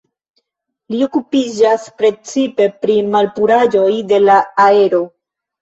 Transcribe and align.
Li 0.93 1.01
okupiĝas 1.07 1.85
precipe 2.03 2.67
pri 2.87 2.97
malpuraĵoj 3.17 3.87
de 4.15 4.23
la 4.25 4.43
aero. 4.69 5.05